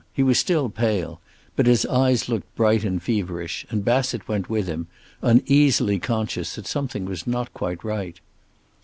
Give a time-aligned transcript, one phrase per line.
[0.11, 1.21] He was still pale,
[1.55, 4.87] but his eyes looked bright and feverish, and Bassett went with him,
[5.21, 8.19] uneasily conscious that something was not quite right.